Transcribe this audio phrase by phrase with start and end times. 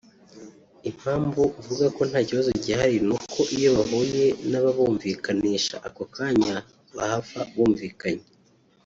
[0.89, 6.55] Impamvu mvuga ko nta kibazo gihari ni uko iyo bahuye n’ababumvikanisha ako kanya
[6.95, 8.25] bahava bumvikanye